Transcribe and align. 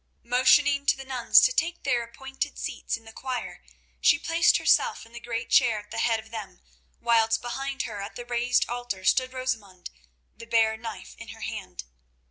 Motioning 0.23 0.87
to 0.87 0.97
the 0.97 1.05
nuns 1.05 1.41
to 1.41 1.51
take 1.53 1.83
their 1.83 2.01
appointed 2.03 2.57
seats. 2.57 2.97
in 2.97 3.05
the 3.05 3.11
choir 3.13 3.63
she 3.99 4.17
placed 4.17 4.57
herself 4.57 5.05
in 5.05 5.11
the 5.13 5.19
great 5.19 5.51
chair 5.51 5.77
at 5.81 5.91
the 5.91 5.99
head 5.99 6.19
of 6.19 6.31
them, 6.31 6.59
whilst 6.99 7.39
behind 7.39 7.83
her 7.83 8.01
at 8.01 8.15
the 8.15 8.25
raised 8.25 8.67
altar 8.67 9.03
stood 9.05 9.31
Rosamund, 9.31 9.91
the 10.35 10.47
bare 10.47 10.75
knife 10.75 11.15
in 11.19 11.27
her 11.27 11.41
hand. 11.41 11.83